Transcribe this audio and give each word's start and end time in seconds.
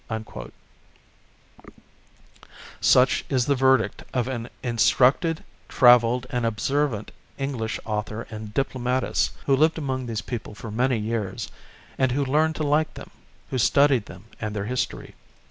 "Such 2.81 3.23
is 3.29 3.45
the 3.45 3.53
verdict 3.53 4.03
of 4.15 4.27
an 4.27 4.49
instructed, 4.63 5.43
travelled 5.69 6.25
and 6.31 6.43
observant 6.43 7.11
English 7.37 7.79
author 7.85 8.23
and 8.31 8.51
diplomatist, 8.51 9.33
who 9.45 9.55
lived 9.55 9.77
among 9.77 10.07
these 10.07 10.23
people 10.23 10.55
for 10.55 10.71
many 10.71 10.97
years, 10.97 11.51
and 11.99 12.13
who 12.13 12.25
learned 12.25 12.55
to 12.55 12.63
like 12.63 12.95
them, 12.95 13.11
who 13.51 13.59
studied 13.59 14.07
them 14.07 14.25
and 14.41 14.55
their 14.55 14.65
history. 14.65 15.13